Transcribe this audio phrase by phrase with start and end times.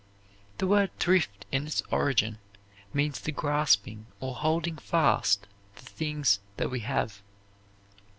[0.57, 2.39] The word thrift in its origin
[2.91, 7.21] means the grasping or holding fast the things that we have.